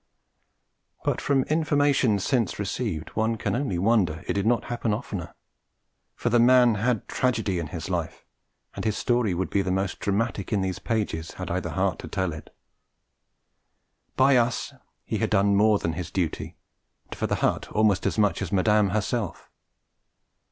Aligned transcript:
But 1.03 1.21
from 1.21 1.43
information 1.43 2.17
since 2.17 2.57
received 2.57 3.09
one 3.09 3.35
can 3.35 3.55
only 3.55 3.77
wonder 3.77 4.23
it 4.25 4.33
did 4.33 4.47
not 4.47 4.63
happen 4.63 4.95
oftener; 4.95 5.35
for 6.15 6.29
the 6.31 6.39
man 6.39 6.73
had 6.73 7.07
tragedy 7.07 7.59
in 7.59 7.67
his 7.67 7.87
life, 7.87 8.25
and 8.75 8.83
his 8.83 8.97
story 8.97 9.35
would 9.35 9.51
be 9.51 9.61
the 9.61 9.69
most 9.69 9.99
dramatic 9.99 10.51
in 10.51 10.61
these 10.61 10.79
pages 10.79 11.33
had 11.35 11.51
I 11.51 11.59
the 11.59 11.73
heart 11.73 11.99
to 11.99 12.07
tell 12.07 12.33
it. 12.33 12.51
By 14.17 14.37
us 14.37 14.73
he 15.05 15.19
had 15.19 15.29
done 15.29 15.55
more 15.55 15.77
than 15.77 15.93
his 15.93 16.09
duty, 16.09 16.55
and 17.05 17.15
for 17.15 17.27
the 17.27 17.35
hut 17.35 17.71
almost 17.71 18.07
as 18.07 18.17
much 18.17 18.41
as 18.41 18.51
Madame 18.51 18.89
herself. 18.89 19.51